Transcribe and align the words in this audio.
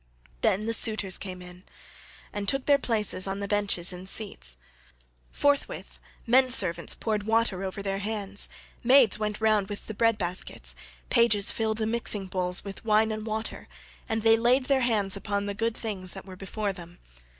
Then 0.41 0.65
the 0.65 0.73
suitors 0.73 1.19
came 1.19 1.43
in 1.43 1.63
and 2.33 2.49
took 2.49 2.65
their 2.65 2.79
places 2.79 3.27
on 3.27 3.39
the 3.39 3.47
benches 3.47 3.93
and 3.93 4.09
seats.3 4.09 4.57
Forthwith 5.31 5.99
men 6.25 6.49
servants 6.49 6.95
poured 6.95 7.27
water 7.27 7.63
over 7.63 7.83
their 7.83 7.99
hands, 7.99 8.49
maids 8.83 9.19
went 9.19 9.39
round 9.39 9.69
with 9.69 9.85
the 9.85 9.93
bread 9.93 10.17
baskets, 10.17 10.73
pages 11.11 11.51
filled 11.51 11.77
the 11.77 11.85
mixing 11.85 12.25
bowls 12.25 12.63
with 12.63 12.83
wine 12.83 13.11
and 13.11 13.27
water, 13.27 13.67
and 14.09 14.23
they 14.23 14.37
laid 14.37 14.65
their 14.65 14.81
hands 14.81 15.15
upon 15.15 15.45
the 15.45 15.53
good 15.53 15.77
things 15.77 16.13
that 16.13 16.25
were 16.25 16.35
before 16.35 16.73
them. 16.73 16.97